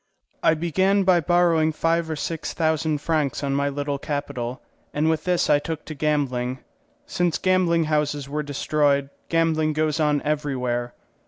I 0.41 0.55
began 0.55 1.03
by 1.03 1.19
borrowing 1.19 1.71
five 1.71 2.09
or 2.09 2.15
six 2.15 2.53
thousand 2.53 3.01
francs 3.01 3.43
on 3.43 3.53
my 3.53 3.69
little 3.69 3.99
capital, 3.99 4.59
and 4.95 5.11
with 5.11 5.25
this 5.25 5.47
I 5.47 5.59
took 5.59 5.85
to 5.85 5.93
gambling. 5.93 6.57
Since 7.05 7.37
gambling 7.37 7.83
houses 7.83 8.27
were 8.27 8.41
destroyed 8.41 9.11
gambling 9.29 9.73
goes 9.73 9.99
on 9.99 10.19
everywhere. 10.23 10.95